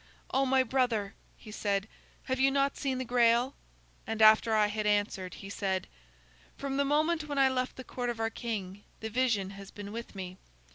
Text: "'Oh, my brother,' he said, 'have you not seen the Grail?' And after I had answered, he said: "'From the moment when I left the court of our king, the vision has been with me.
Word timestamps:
"'Oh, 0.31 0.47
my 0.47 0.63
brother,' 0.63 1.13
he 1.37 1.51
said, 1.51 1.87
'have 2.23 2.39
you 2.39 2.49
not 2.49 2.75
seen 2.75 2.97
the 2.97 3.05
Grail?' 3.05 3.53
And 4.07 4.19
after 4.19 4.55
I 4.55 4.65
had 4.65 4.87
answered, 4.87 5.35
he 5.35 5.49
said: 5.51 5.85
"'From 6.57 6.77
the 6.77 6.83
moment 6.83 7.27
when 7.27 7.37
I 7.37 7.49
left 7.49 7.75
the 7.75 7.83
court 7.83 8.09
of 8.09 8.19
our 8.19 8.31
king, 8.31 8.83
the 8.99 9.11
vision 9.11 9.51
has 9.51 9.69
been 9.69 9.91
with 9.91 10.15
me. 10.15 10.37